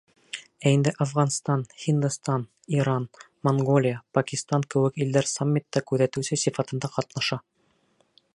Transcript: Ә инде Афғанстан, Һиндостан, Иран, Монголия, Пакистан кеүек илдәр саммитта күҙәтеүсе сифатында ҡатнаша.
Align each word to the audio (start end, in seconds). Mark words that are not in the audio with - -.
Ә 0.67 0.71
инде 0.75 0.93
Афғанстан, 1.05 1.65
Һиндостан, 1.83 2.45
Иран, 2.79 3.05
Монголия, 3.49 4.01
Пакистан 4.19 4.67
кеүек 4.75 5.01
илдәр 5.07 5.31
саммитта 5.37 5.85
күҙәтеүсе 5.93 6.41
сифатында 6.47 6.95
ҡатнаша. 6.99 7.43